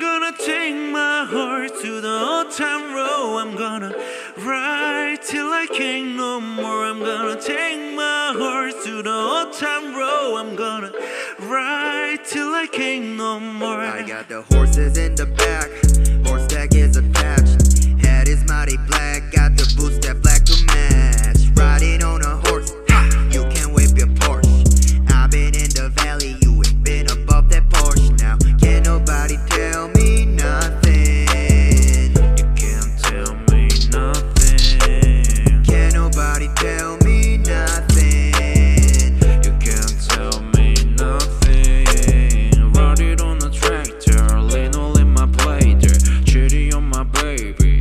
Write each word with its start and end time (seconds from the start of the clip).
I'm 0.00 0.04
gonna 0.20 0.38
take 0.38 0.76
my 0.92 1.24
heart 1.24 1.72
to 1.82 2.00
the 2.00 2.20
old 2.20 2.52
time 2.52 2.94
road. 2.94 3.38
I'm 3.38 3.56
gonna 3.56 3.92
ride 4.38 5.18
till 5.22 5.48
I 5.48 5.66
can't 5.74 6.14
no 6.14 6.40
more. 6.40 6.84
I'm 6.84 7.00
gonna 7.00 7.34
take 7.42 7.96
my 7.96 8.32
heart 8.38 8.74
to 8.84 9.02
the 9.02 9.10
old 9.10 9.54
town 9.54 9.96
road. 9.96 10.36
I'm 10.36 10.54
gonna 10.54 10.92
ride 11.40 12.20
till 12.24 12.54
I 12.54 12.68
can't 12.68 13.16
no 13.16 13.40
more. 13.40 13.80
I 13.80 14.06
got 14.06 14.28
the 14.28 14.42
horses 14.42 14.96
in 14.96 15.16
the 15.16 15.26
back, 15.26 15.68
horse 16.28 16.46
tag 16.46 16.76
is 16.76 16.96
attached. 16.96 17.27
Baby. 47.20 47.77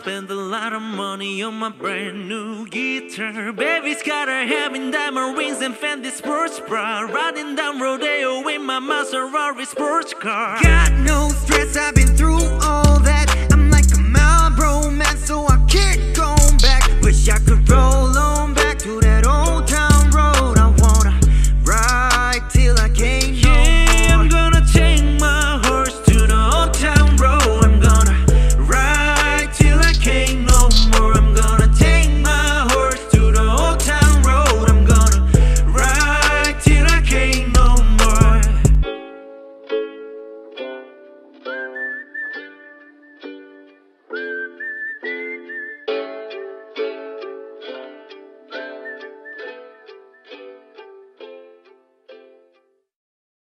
Spend 0.00 0.30
a 0.30 0.34
lot 0.34 0.72
of 0.72 0.80
money 0.80 1.42
on 1.42 1.56
my 1.56 1.68
brand 1.68 2.26
new 2.26 2.66
guitar. 2.66 3.52
Baby's 3.52 4.02
got 4.02 4.28
her 4.28 4.46
having 4.46 4.90
diamond 4.90 5.36
rings 5.36 5.60
and 5.60 5.74
Fendi 5.74 6.10
sports 6.10 6.58
bra. 6.58 7.00
Riding 7.00 7.54
down 7.54 7.78
rodeo 7.78 8.48
in 8.48 8.64
my 8.64 8.80
Maserati 8.80 9.66
sports 9.66 10.14
car. 10.14 10.58
Got 10.62 10.92
no 11.00 11.28
stress, 11.28 11.76
I've 11.76 11.94
been 11.94 12.16
through 12.16 12.29